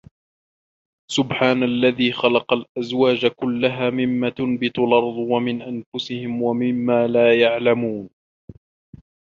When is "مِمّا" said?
3.89-4.29